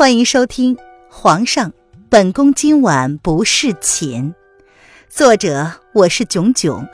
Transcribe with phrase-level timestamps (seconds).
[0.00, 0.74] 欢迎收听
[1.10, 1.74] 《皇上，
[2.08, 4.32] 本宫今晚不侍寝》，
[5.10, 6.88] 作者我是囧囧，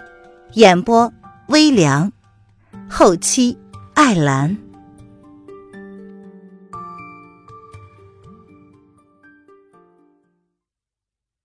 [0.55, 1.13] 演播
[1.47, 2.13] 微凉，
[2.91, 3.57] 后期
[3.95, 4.59] 艾兰。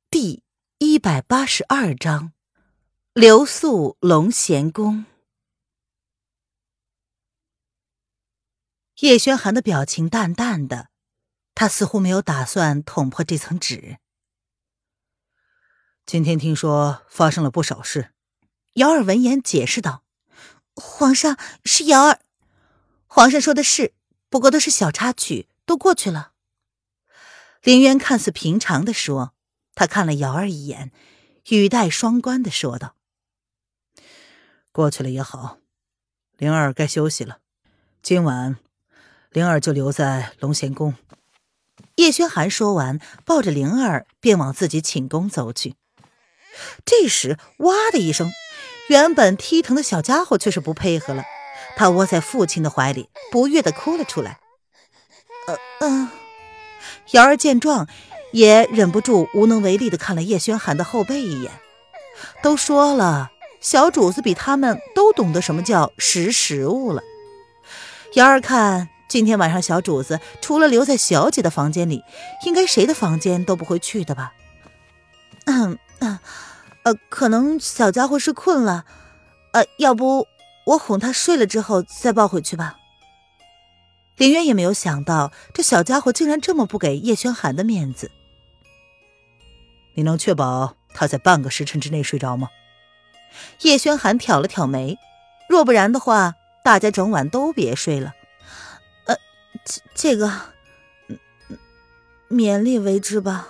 [0.09, 0.41] 第
[0.79, 2.33] 一百八十二章，
[3.13, 5.05] 留宿龙贤宫。
[9.01, 10.89] 叶轩寒的表情淡淡的。
[11.61, 13.99] 他似乎没有打算捅破这层纸。
[16.07, 18.09] 今天听说发生了不少事，
[18.73, 20.03] 瑶儿闻言解释道
[20.73, 22.19] ：“皇上是瑶儿，
[23.05, 23.93] 皇上说的是，
[24.27, 26.31] 不过都是小插曲，都过去了。”
[27.61, 29.35] 林渊看似平常的说，
[29.75, 30.91] 他看了瑶儿一眼，
[31.49, 32.95] 语带双关的说道
[34.73, 35.59] ：“过去了也好，
[36.37, 37.37] 灵儿该休息了，
[38.01, 38.57] 今晚
[39.29, 40.95] 灵儿就留在龙贤宫。”
[41.95, 45.75] 叶轩寒说完，抱着灵儿便往自己寝宫走去。
[46.85, 48.31] 这时，哇的一声，
[48.89, 51.23] 原本踢疼的小家伙却是不配合了，
[51.75, 54.39] 他窝在父亲的怀里，不悦的哭了出来。
[55.47, 56.09] 呃嗯，
[57.11, 57.87] 瑶儿见状，
[58.31, 61.51] 也忍不住无能为力的看了叶轩寒的后背一眼。
[62.43, 67.01] 都说了，小主子比他们都懂得什么叫识时务了。
[68.13, 68.89] 瑶儿看。
[69.11, 72.01] 今天晚上，小主子除了留在小姐的房间里，
[72.45, 74.31] 应该谁的房间都不会去的吧？
[75.43, 76.17] 嗯嗯，
[76.83, 78.85] 呃，可能小家伙是困了，
[79.51, 80.29] 呃，要不
[80.65, 82.77] 我哄他睡了之后再抱回去吧。
[84.15, 88.09] 林渊也没有想到，这小家伙竟然这么不给叶轩寒的面子。
[89.95, 92.47] 你能确保他在半个时辰之内睡着吗？
[93.63, 94.97] 叶轩寒挑了挑眉，
[95.49, 98.13] 若不然的话，大家整晚都别睡了。
[99.65, 100.31] 这这个，
[102.29, 103.47] 勉力为之吧。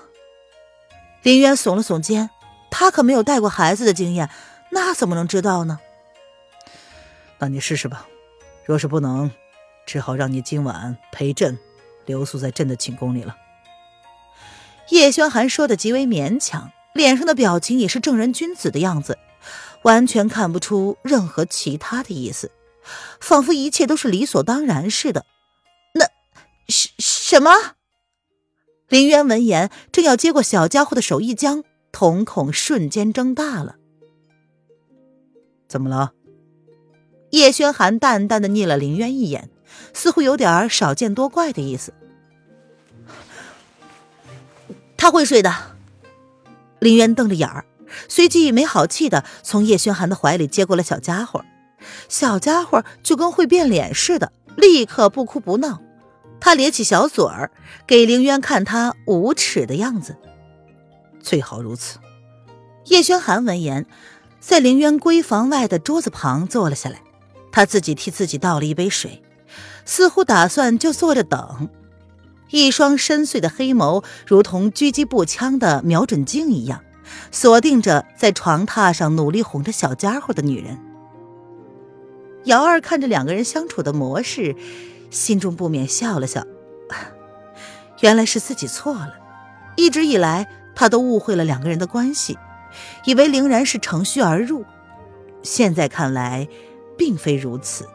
[1.23, 2.30] 林渊耸了耸肩，
[2.69, 4.29] 他可没有带过孩子的经验，
[4.72, 5.79] 那怎么能知道呢？
[7.40, 8.07] 那你试试吧。
[8.66, 9.31] 若是不能，
[9.85, 11.57] 只好让你今晚陪朕
[12.06, 13.35] 留宿在朕的寝宫里了。
[14.90, 19.17] 叶轩寒说的极为勉强，脸上的表情也是正人君子的样子，
[19.84, 22.51] 完全看不出任何其他的意思，
[23.19, 25.25] 仿佛一切都是理所当然似的。
[27.31, 27.50] 什么？
[28.90, 33.78] 林渊闻言，正要接过小家伙的手一僵，瞳孔瞬间睁大了。
[35.70, 36.12] 怎么了？
[37.30, 39.50] 叶轩寒淡淡的睨了林渊一眼，
[39.94, 41.94] 似乎有点少见多怪的意思。
[44.97, 45.78] 他会睡的。
[46.81, 47.64] 林渊瞪着眼儿，
[48.09, 51.46] 随即没好气的从叶轩寒的怀里接过了小家伙。
[52.09, 55.81] 小家伙就跟会变脸似的，立刻不哭不闹。
[56.41, 57.52] 他咧起小嘴儿，
[57.85, 60.18] 给凌渊看他无耻的样子。
[61.22, 62.00] 最好如此。
[62.88, 63.85] 叶轩寒闻言，
[64.40, 67.03] 在凌渊闺房外的桌子旁坐了下来，
[67.52, 69.22] 他自己替自己倒了一杯水，
[69.85, 71.69] 似乎打算就坐着等。
[72.50, 76.84] 一双深邃的黑眸，如同狙击步枪的瞄准镜一样，
[77.31, 80.79] 锁定着在床榻上努力哄着小家伙的女人。
[82.46, 84.56] 瑶儿看着两个人相处的模式。
[85.11, 86.44] 心中不免笑了笑，
[88.01, 89.16] 原来是自己错了。
[89.77, 92.38] 一直以来，他都误会了两个人的关系，
[93.05, 94.66] 以为凌然是乘虚而入。
[95.44, 96.47] 现在看来，
[96.97, 97.88] 并非如此。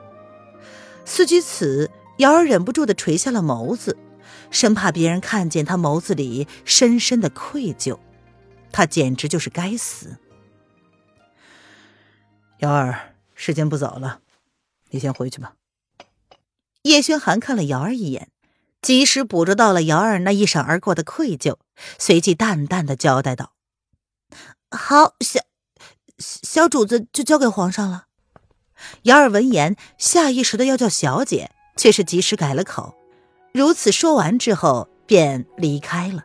[1.04, 3.96] 思及此，瑶儿忍不住的垂下了眸子，
[4.50, 7.98] 生怕别人看见他眸子里深深的愧疚。
[8.72, 10.16] 他简直就是该死。
[12.58, 14.20] 瑶儿，时间不早了，
[14.90, 15.54] 你先回去吧。
[16.86, 18.28] 叶轩寒看了瑶儿一眼，
[18.80, 21.56] 及时捕捉到了瑶儿那一闪而过的愧疚，
[21.98, 23.52] 随即淡淡的交代道
[24.70, 25.40] ：“好，小
[26.18, 28.04] 小主子就交给皇上了。”
[29.02, 32.94] 瑶儿闻言，下意识的要叫小姐，却是及时改了口。
[33.52, 36.24] 如此说完之后，便离开了。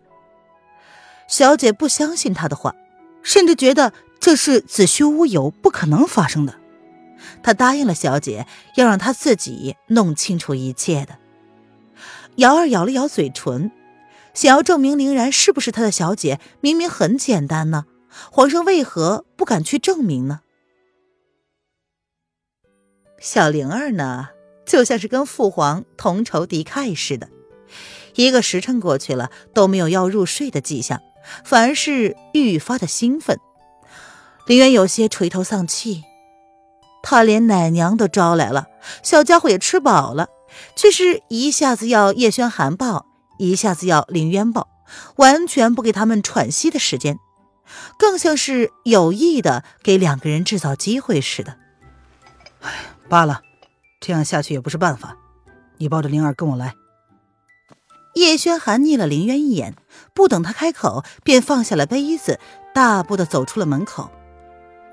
[1.27, 2.75] 小姐不相信他的话，
[3.23, 6.60] 甚至觉得这是子虚乌有，不可能发生的。
[7.43, 8.45] 他答应了小姐，
[8.75, 11.17] 要让她自己弄清楚一切的。
[12.37, 13.71] 瑶儿咬了咬嘴唇，
[14.33, 17.85] 想要证明凌然是不是他的小姐，明明很简单呢。
[18.31, 20.41] 皇上为何不敢去证明呢？
[23.19, 24.29] 小灵儿呢，
[24.65, 27.29] 就像是跟父皇同仇敌忾似的，
[28.15, 31.01] 一个时辰过去了都没有要入睡的迹象，
[31.43, 33.37] 反而是愈发的兴奋。
[34.47, 36.03] 林渊有些垂头丧气。
[37.03, 38.67] 他连奶娘都招来了，
[39.03, 40.27] 小家伙也吃饱了，
[40.75, 43.05] 却是一下子要叶轩寒抱，
[43.37, 44.67] 一下子要林渊抱，
[45.15, 47.17] 完全不给他们喘息的时间，
[47.97, 51.57] 更像是有意的给两个人制造机会似的。
[52.61, 52.71] 哎，
[53.09, 53.41] 罢了，
[53.99, 55.17] 这样下去也不是办法。
[55.77, 56.75] 你抱着灵儿跟我来。
[58.13, 59.73] 叶轩寒睨了林渊一眼，
[60.13, 62.39] 不等他开口，便放下了杯子，
[62.73, 64.11] 大步的走出了门口。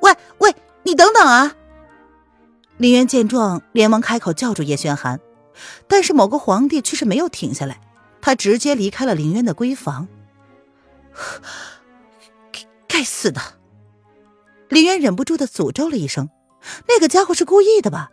[0.01, 0.55] 喂喂，
[0.85, 1.53] 你等等啊！
[2.79, 5.21] 林渊见状，连忙开口叫住叶轩寒，
[5.89, 7.81] 但是某个皇帝却是没有停下来，
[8.21, 10.07] 他直接离开了林渊的闺房。
[12.87, 13.41] 该死的！
[14.69, 16.31] 林渊忍不住的诅咒了一声
[16.87, 18.11] ：“那个家伙是故意的吧？”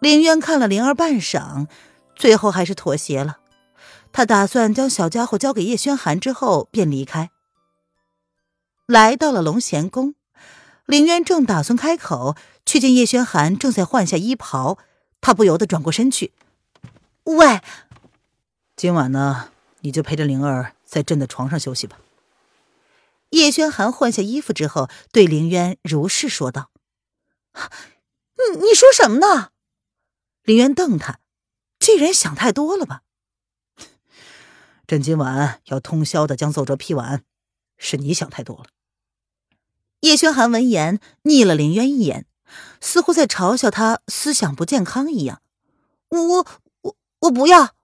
[0.00, 1.66] 林渊看了灵儿半晌，
[2.14, 3.38] 最后还是妥协了。
[4.12, 7.30] 他打算将小家伙交给叶轩寒之后便离开。
[8.86, 10.14] 来到了龙贤宫，
[10.86, 12.36] 林渊正打算开口，
[12.66, 14.78] 却见叶轩寒正在换下衣袍，
[15.20, 16.32] 他不由得转过身去
[17.24, 17.60] ：“喂，
[18.76, 21.98] 今晚呢，你就陪着灵儿在朕的床上休息吧。”
[23.30, 26.70] 叶轩寒换下衣服之后，对林渊如是说道
[28.36, 29.50] ：“你你说什么呢？”
[30.44, 31.20] 林渊瞪他
[31.78, 33.02] ：“这人想太多了吧？”
[34.86, 37.24] 朕今晚要通宵的将奏折批完，
[37.78, 38.64] 是你想太多了。
[40.02, 42.26] 叶轩寒闻言睨了林渊一眼，
[42.80, 45.40] 似乎在嘲笑他思想不健康一样。
[46.08, 46.44] 我
[46.80, 47.76] 我我不要！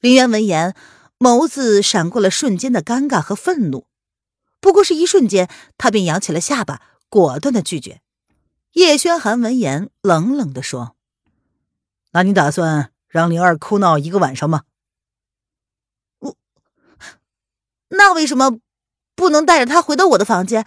[0.00, 0.74] 林渊闻言，
[1.18, 3.86] 眸子闪过了瞬间的尴尬和愤怒。
[4.58, 6.80] 不过是一瞬间，他便扬起了下巴，
[7.10, 8.00] 果断的拒绝。
[8.72, 10.96] 叶轩寒闻言冷冷的说
[12.12, 14.62] ：“那你打算让灵儿哭闹一个晚上吗？”
[16.20, 16.36] 我
[17.90, 18.60] 那为什么
[19.14, 20.66] 不能带着他回到我的房间？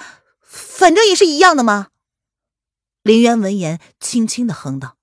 [0.56, 1.90] 反正也是一样的嘛。
[3.04, 4.96] 林渊闻言，轻轻的哼道：“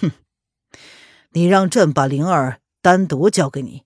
[0.00, 0.10] 哼，
[1.32, 3.84] 你让朕把灵儿单独交给你。”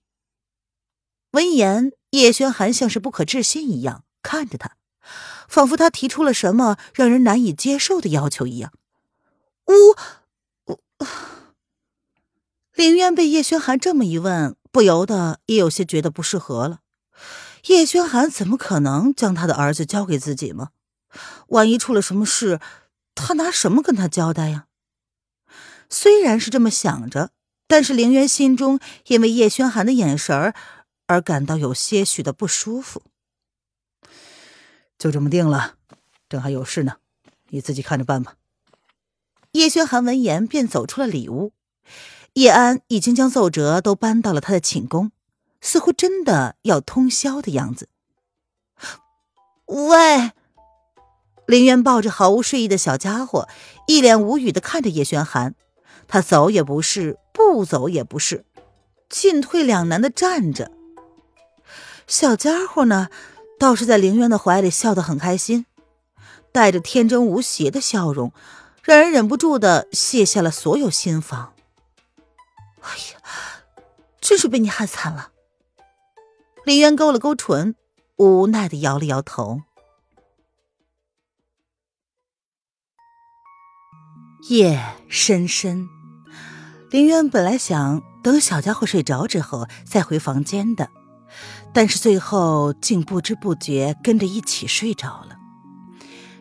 [1.31, 4.77] 闻言，叶轩寒像是不可置信一样看着他，
[5.49, 8.71] 仿佛他提出了什么让人难以接受的要求一样。
[9.67, 9.73] 呜
[10.65, 10.79] 我……
[12.73, 16.79] 林渊被叶轩寒这么一问，不由得也有些觉得不适合了。
[17.65, 20.69] 叶轩寒怎么可能将他的儿子交给自己吗？
[21.47, 22.59] 万一出了什么事，
[23.13, 24.67] 他拿什么跟他交代呀？
[25.89, 27.31] 虽然是这么想着，
[27.67, 30.53] 但是凌渊心中因为叶轩寒的眼神
[31.07, 33.03] 而感到有些许的不舒服。
[34.97, 35.75] 就这么定了，
[36.27, 36.97] 朕还有事呢，
[37.49, 38.35] 你自己看着办吧。
[39.51, 41.53] 叶轩寒闻言便走出了里屋，
[42.33, 45.11] 叶安已经将奏折都搬到了他的寝宫。
[45.61, 47.89] 似乎真的要通宵的样子。
[49.65, 50.31] 喂，
[51.45, 53.47] 林渊抱着毫无睡意的小家伙，
[53.87, 55.55] 一脸无语的看着叶轩寒。
[56.07, 58.45] 他走也不是，不走也不是，
[59.09, 60.71] 进退两难的站着。
[62.07, 63.09] 小家伙呢，
[63.59, 65.65] 倒是在林渊的怀里笑得很开心，
[66.51, 68.31] 带着天真无邪的笑容，
[68.83, 71.53] 让人忍不住的卸下了所有心防。
[72.81, 73.19] 哎呀，
[74.21, 75.31] 真是被你害惨了。
[76.63, 77.75] 林渊勾了勾唇，
[78.17, 79.61] 无奈的摇了摇头。
[84.49, 85.89] 夜深深，
[86.91, 90.89] 林渊本来想等小家伙睡着之后再回房间的，
[91.73, 95.37] 但是最后竟不知不觉跟着一起睡着了。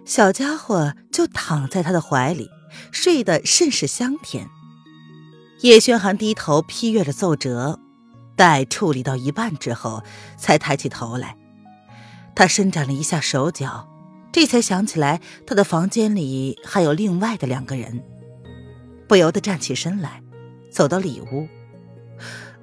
[0.04, 2.50] 小家伙就躺在他的怀里，
[2.92, 4.50] 睡得甚是香甜。
[5.62, 7.80] 叶轩寒低头批阅着奏折。
[8.36, 10.02] 待处理到一半之后，
[10.36, 11.36] 才抬起头来。
[12.34, 13.88] 他伸展了一下手脚，
[14.34, 18.02] 这才想起来他的房间里还有另外的两个人，
[19.06, 20.20] 不由得站起身来，
[20.72, 21.46] 走到里屋，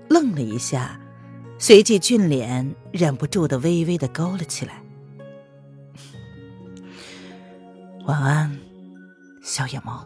[0.09, 0.99] 愣了一下，
[1.57, 4.83] 随即俊脸忍不住的微微的勾了起来。
[8.05, 8.59] 晚安，
[9.41, 10.05] 小野猫。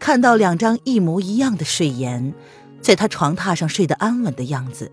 [0.00, 2.34] 看到两张一模一样的睡颜。
[2.80, 4.90] 在他床榻上睡得安稳的样子，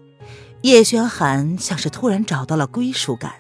[0.62, 3.33] 叶轩寒像是突然找到了归属感。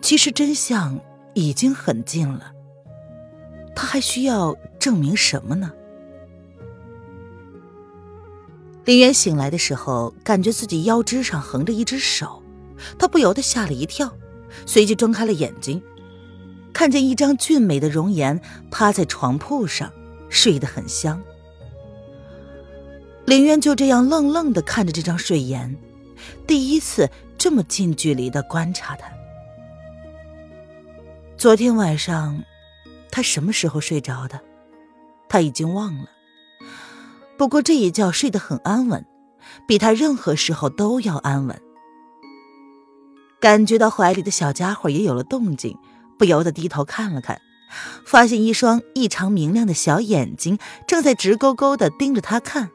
[0.00, 0.98] 其实真相
[1.34, 2.52] 已经很近了，
[3.74, 5.70] 他还需要证明什么呢？
[8.84, 12.42] 林渊醒来的时候，感觉自己腰肢上横着一只手，
[12.98, 14.10] 他不由得吓了一跳，
[14.64, 15.82] 随即睁开了眼睛，
[16.72, 18.40] 看见一张俊美的容颜
[18.70, 19.92] 趴在床铺上，
[20.30, 21.22] 睡得很香。
[23.26, 25.76] 林渊就这样愣愣的看着这张睡颜，
[26.46, 29.17] 第一次这么近距离的观察他。
[31.38, 32.42] 昨天晚上，
[33.12, 34.40] 他什么时候睡着的？
[35.28, 36.06] 他已经忘了。
[37.36, 39.06] 不过这一觉睡得很安稳，
[39.64, 41.62] 比他任何时候都要安稳。
[43.38, 45.78] 感觉到怀里的小家伙也有了动静，
[46.18, 47.40] 不由得低头看了看，
[48.04, 52.70] 发现一双异常明亮的小眼睛正在直勾勾地盯着他看，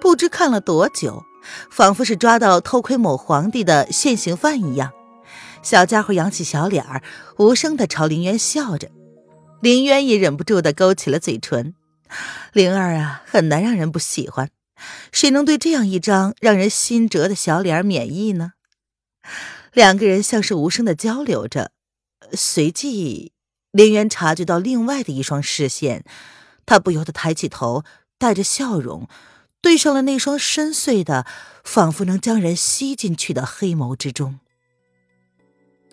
[0.00, 1.22] 不知看了多久，
[1.70, 4.90] 仿佛是抓到偷窥某皇帝的现行犯一样。
[5.64, 7.02] 小家伙扬起小脸儿，
[7.38, 8.90] 无声地朝林渊笑着，
[9.62, 11.74] 林渊也忍不住地勾起了嘴唇。
[12.52, 14.50] 灵儿啊，很难让人不喜欢，
[15.10, 18.52] 谁能对这样一张让人心折的小脸免疫呢？
[19.72, 21.72] 两个人像是无声的交流着，
[22.34, 23.32] 随即
[23.72, 26.04] 林渊察觉到另外的一双视线，
[26.66, 27.84] 他不由得抬起头，
[28.18, 29.08] 带着笑容，
[29.62, 31.24] 对上了那双深邃的，
[31.64, 34.38] 仿佛能将人吸进去的黑眸之中。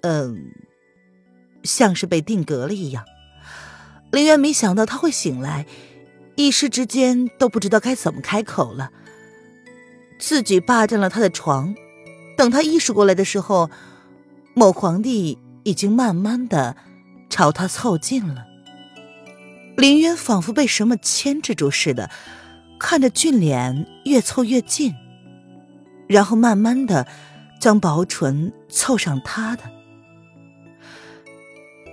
[0.01, 0.51] 嗯，
[1.63, 3.05] 像是被定格了一样。
[4.11, 5.65] 林渊没想到他会醒来，
[6.35, 8.91] 一时之间都不知道该怎么开口了，
[10.19, 11.73] 自己霸占了他的床。
[12.37, 13.69] 等他意识过来的时候，
[14.53, 16.75] 某皇帝已经慢慢的
[17.29, 18.45] 朝他凑近了。
[19.77, 22.09] 林渊仿佛被什么牵制住似的，
[22.79, 24.93] 看着俊脸越凑越近，
[26.07, 27.07] 然后慢慢的
[27.59, 29.63] 将薄唇凑上他的。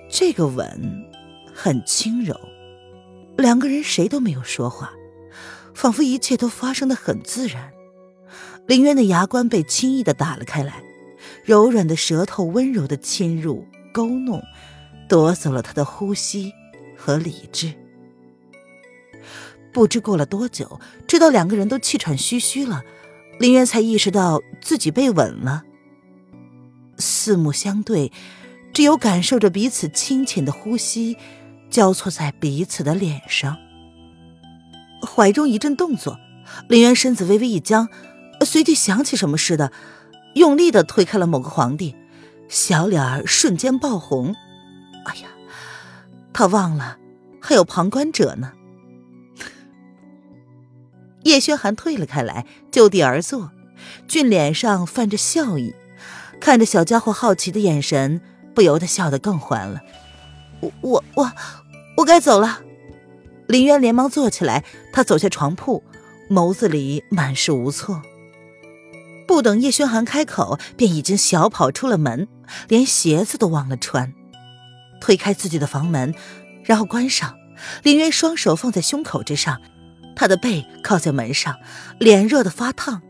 [0.09, 1.07] 这个吻
[1.55, 2.35] 很轻柔，
[3.37, 4.93] 两个人谁都没有说话，
[5.75, 7.73] 仿佛一切都发生的很自然。
[8.67, 10.83] 林渊的牙关被轻易的打了开来，
[11.45, 14.43] 柔软的舌头温柔的侵入、勾弄，
[15.09, 16.53] 夺走了他的呼吸
[16.97, 17.73] 和理智。
[19.73, 22.83] 不知过了多久，直到两个人都气喘吁吁了，
[23.39, 25.65] 林渊才意识到自己被吻了。
[26.99, 28.11] 四目相对，
[28.79, 31.17] 只有感受着彼此清浅的呼吸
[31.69, 33.57] 交错在彼此的脸上。
[35.03, 36.17] 怀中一阵动作，
[36.69, 37.89] 林渊身子微微一僵。
[38.47, 39.73] 随即想起什么似的，
[40.37, 41.97] 用力的推开了某个皇帝，
[42.49, 44.37] 小脸儿瞬间爆红。
[45.07, 45.29] 哎呀，
[46.33, 46.99] 他忘了
[47.43, 48.53] 还有旁观者呢。
[51.25, 53.51] 叶轩寒退了开来，就地而坐，
[54.07, 55.75] 俊脸上泛着笑意，
[56.41, 58.21] 看着小家伙好奇的眼神，
[58.59, 59.81] 不由得笑得更欢了。
[60.59, 61.33] 我我我
[61.99, 62.59] 我该走了。
[63.47, 65.85] 林渊连忙坐起来，他走下床铺，
[66.29, 68.03] 眸子里满是无措。
[69.29, 72.27] 不等叶轩寒开口，便已经小跑出了门，
[72.67, 74.13] 连鞋子都忘了穿。
[75.01, 76.13] 推开自己的房门，
[76.65, 77.37] 然后关上。
[77.85, 79.63] 林渊双手放在胸口之上，
[80.17, 81.55] 他的背靠在门上，
[82.01, 83.03] 脸热得发烫，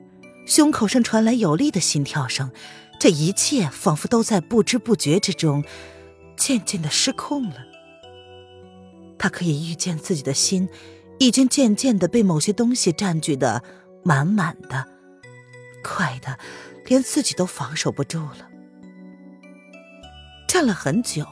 [0.44, 2.50] 胸口上传来有力的心跳声。
[2.98, 5.64] 这一切仿佛都在不知不觉之中，
[6.36, 7.56] 渐渐的失控了。
[9.18, 10.68] 他可以预见自己的心，
[11.18, 13.62] 已经渐渐的被某些东西占据的
[14.04, 14.86] 满满的。
[15.82, 16.38] 快的，
[16.86, 18.48] 连自己都防守不住了。
[20.48, 21.26] 站了很久，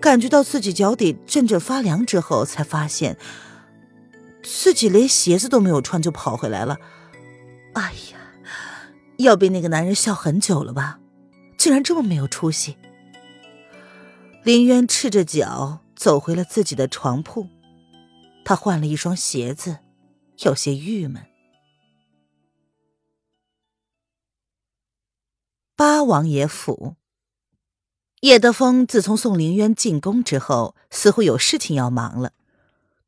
[0.00, 3.18] 感觉到自己脚底阵阵发凉之后，才发现
[4.42, 6.78] 自己连鞋子都没有穿就跑回来了。
[7.74, 8.17] 哎呀，
[9.18, 11.00] 要被那个男人笑很久了吧？
[11.56, 12.76] 竟然这么没有出息！
[14.44, 17.48] 林渊赤着脚走回了自己的床铺，
[18.44, 19.78] 他换了一双鞋子，
[20.44, 21.26] 有些郁闷。
[25.74, 26.94] 八王爷府，
[28.20, 32.32] 叶德风自从送林渊进宫之后，似乎有事情要忙了。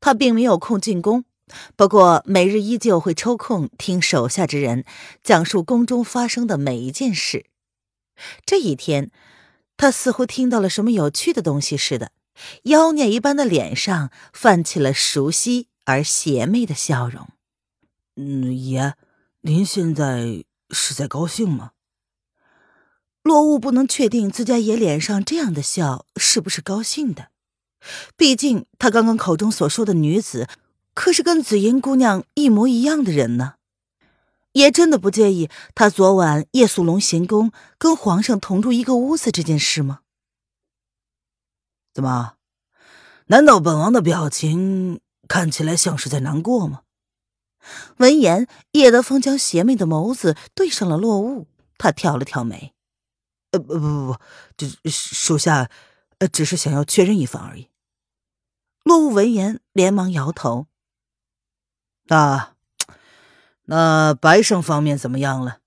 [0.01, 1.23] 他并没有空进宫，
[1.75, 4.85] 不过每日依旧会抽空听手下之人
[5.23, 7.45] 讲述宫中发生的每一件事。
[8.45, 9.11] 这一天，
[9.77, 12.11] 他似乎听到了什么有趣的东西似的，
[12.63, 17.29] 妖孽一般的脸上泛起了熟悉而邪魅的笑容。
[18.15, 18.93] 嗯，爷，
[19.41, 21.71] 您现在是在高兴吗？
[23.23, 27.29] 落雾不能确定自家爷脸上这样的笑是不是高兴的，
[28.17, 30.47] 毕竟他刚刚口中所说的女子，
[30.93, 33.55] 可是跟紫银姑娘一模一样的人呢。
[34.53, 40.01] 爷真的不介意他昨晚夜宿龙贤宫，跟皇上同住一个屋子这件事吗？
[41.93, 42.33] 怎么？
[43.27, 46.81] 难道本王的表情看起来像是在难过吗？
[47.97, 52.73] 闻言，叶德风将邪魅的眸子对上了落雾，他挑了挑眉。
[53.51, 54.17] 呃不不不，
[54.57, 55.69] 这属下
[56.17, 57.69] 呃只是想要确认一番而已。
[58.83, 60.67] 落雾闻言连忙摇头。
[62.05, 62.53] 那
[63.65, 65.59] 那白胜方面怎么样了？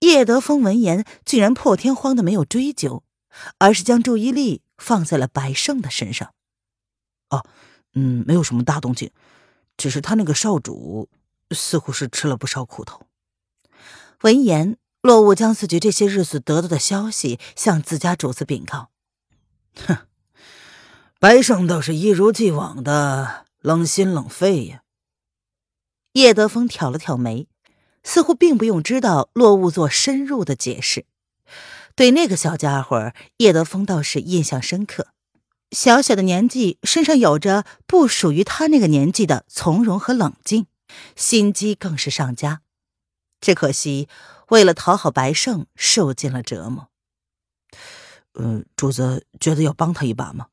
[0.00, 3.02] 叶德风闻言竟然破天荒的没有追究，
[3.58, 6.34] 而是将注意力放在了白胜的身上。
[7.30, 7.46] 哦，
[7.94, 9.10] 嗯，没有什么大动静，
[9.78, 11.08] 只是他那个少主
[11.50, 13.02] 似乎是吃了不少苦头。
[14.20, 18.90] 闻言，洛雾将自己这些日子得到的消息向自家主子禀告。
[19.86, 20.06] 哼，
[21.18, 24.82] 白胜倒是一如既往的冷心冷肺呀。
[26.16, 27.46] 叶德风挑了挑眉，
[28.02, 31.04] 似乎并不用知道洛雾做深入的解释。
[31.94, 35.08] 对那个小家伙，叶德风倒是印象深刻。
[35.72, 40.64] 小小的年纪，身上有着不属于他那个年纪的从容和冷静，
[41.14, 42.62] 心机更是上佳。
[43.42, 44.08] 只可惜，
[44.48, 46.88] 为了讨好白胜，受尽了折磨。
[48.38, 50.46] 嗯，主子觉得要帮他一把吗？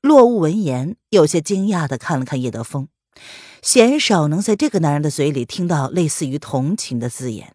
[0.00, 2.86] 洛雾闻言，有些惊讶的看了看叶德风，
[3.62, 7.54] 鲜少能在这个男人的嘴里听到类似于同情的字眼，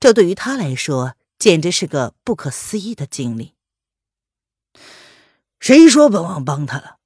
[0.00, 3.54] 这对于他来说简直是个不可思议的经历。
[5.60, 6.96] 谁说本王帮他了？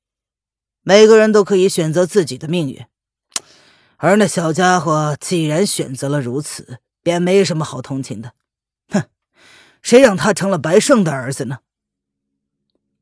[0.83, 2.85] 每个人都可以选择自己的命运，
[3.97, 8.35] 而那小家伙既然选择了如此，便没什么好同情的。
[8.88, 9.05] 哼，
[9.81, 11.61] 谁让他成了白胜的儿子呢？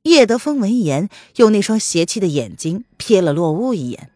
[0.02, 4.10] 叶德风闻言，用那双邪气的眼睛瞥了洛雾一眼。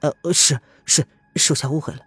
[0.00, 2.00] 呃，是是，属下误会了。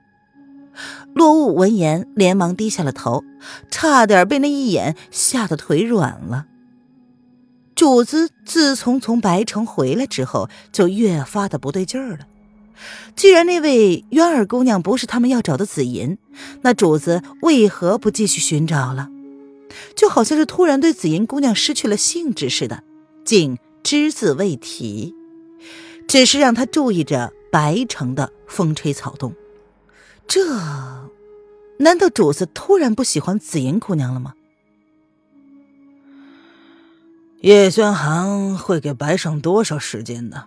[1.13, 3.23] 洛雾闻言，连忙低下了头，
[3.69, 6.47] 差点被那一眼吓得腿软了。
[7.75, 12.27] 主子自从从白城回来之后，就越发的不对劲儿了。
[13.15, 16.17] 既然那位渊儿姑娘不是他们要找的紫银，
[16.61, 19.09] 那主子为何不继续寻找了？
[19.95, 22.83] 就好像是突然对紫银姑娘失去了兴致似的，
[23.23, 25.13] 竟只字未提，
[26.07, 29.31] 只是让他注意着白城的风吹草动。
[30.27, 30.41] 这，
[31.77, 34.33] 难道主子突然不喜欢紫银姑娘了吗？
[37.41, 40.45] 叶轩寒会给白胜多少时间呢？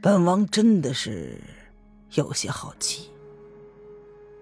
[0.00, 1.38] 本王真的是
[2.14, 3.10] 有些好奇。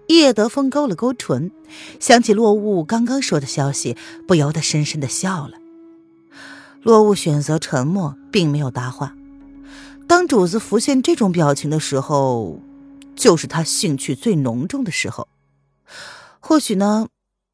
[0.07, 1.51] 叶德风勾了勾唇，
[1.99, 5.57] 想起落雾刚刚说的消息，不由得深深的笑了。
[6.83, 9.13] 落雾选择沉默，并没有答话。
[10.09, 12.59] 当主子浮现这种表情的时候，
[13.15, 15.29] 就是他兴趣最浓重的时候。
[16.39, 17.09] 或许呢，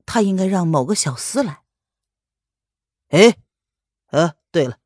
[0.05, 1.63] 他应该让某个小厮来。
[3.09, 3.35] 哎。
[4.11, 4.77] 呃，对了，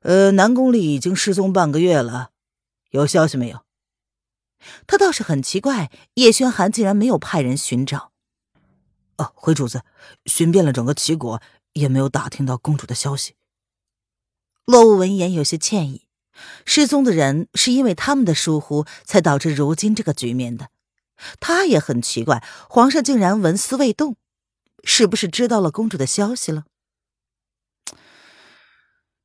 [0.00, 2.30] 呃，南宫丽已经失踪半个月了，
[2.92, 3.66] 有消息没有？
[4.86, 8.12] 他倒是很奇怪，叶轩寒竟然没有派人寻找。
[9.18, 9.82] 哦，回主子，
[10.24, 11.42] 寻遍了整个齐国，
[11.74, 13.34] 也没有打听到公主的消息。
[14.64, 16.06] 洛雾闻言有些歉意，
[16.64, 20.68] 失踪的人是因为他们的疏忽，才导致如今这个局面的。
[21.38, 24.16] 他也很奇怪，皇上竟然纹丝未动，
[24.84, 26.64] 是不是知道了公主的消息了？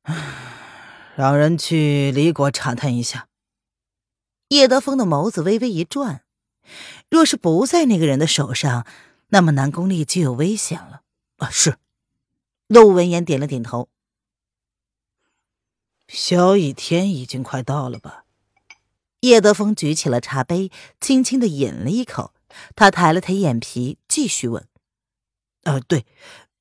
[1.16, 3.28] 让人去离国查探一下。
[4.48, 6.22] 叶德风的眸子微微一转，
[7.10, 8.86] 若是不在那个人的手上，
[9.28, 11.00] 那么南宫丽就有危险了。
[11.38, 11.78] 啊，是。
[12.68, 13.88] 陆文言点了点头。
[16.08, 18.24] 萧逸天已经快到了吧？
[19.20, 22.32] 叶德风举起了茶杯，轻轻的饮了一口。
[22.74, 24.66] 他抬了抬眼皮，继续问
[25.64, 26.06] ：“呃，对，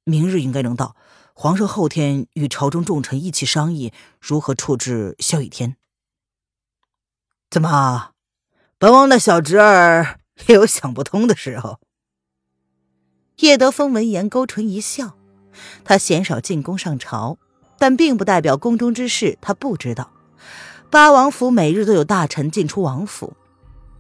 [0.03, 0.95] 明日应该能到。”
[1.38, 5.75] 皇上后天与朝中重臣一起商议如何处置萧雨天。
[7.49, 8.12] 怎么，
[8.77, 11.81] 本王的小侄儿也有想不通的时候？
[13.39, 15.17] 叶德风闻言勾唇一笑，
[15.84, 17.38] 他鲜少进宫上朝，
[17.86, 20.10] 但并不代表宫中之事他不知道。
[20.89, 23.34] 八王府每日都有大臣进出王府，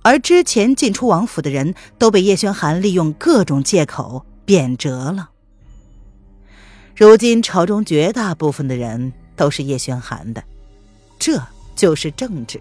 [0.01, 5.29] 而之前进出王府的人都被叶轩寒利用各种借口贬谪了。
[6.95, 10.43] 如今朝中绝大部分的人都是叶轩寒的，
[11.19, 11.39] 这
[11.75, 12.59] 就是政治。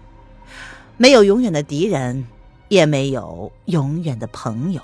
[0.97, 2.23] 没有永远的敌人，
[2.67, 4.81] 也没有永远的朋友。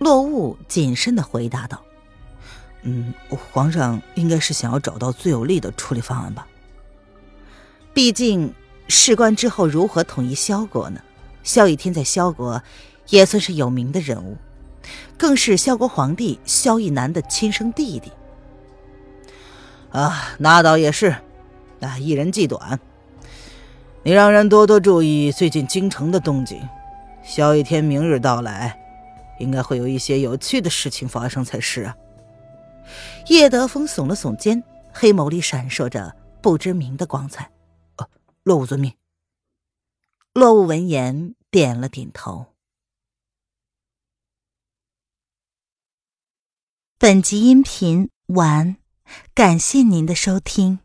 [0.00, 1.82] 落雾谨慎的回答道
[2.82, 3.12] ：“嗯，
[3.52, 6.46] 皇上应该是想要找到最有利的处理方案吧？
[7.92, 8.54] 毕竟
[8.88, 11.00] 事关之后如何统一萧国呢？
[11.42, 12.62] 萧逸天在萧国
[13.08, 14.36] 也算是有名的人物，
[15.18, 18.10] 更是萧国皇帝萧逸南的亲生弟弟。”
[19.90, 21.16] 啊，那倒也是，
[21.80, 22.78] 啊，一人计短。
[24.02, 26.60] 你让人多多注意最近京城的动静。
[27.22, 28.78] 萧一天明日到来，
[29.38, 31.94] 应该会有一些有趣的事情发生才是啊。
[33.28, 37.50] 叶德峰耸了耸肩，黑眸里闪烁着不知名的光彩。
[37.96, 38.08] 呃，
[38.42, 38.94] 洛雾遵命。
[40.34, 42.46] 落伍闻言点了点头。
[46.98, 48.76] 本集音频完。
[49.34, 50.78] 感谢您的收听。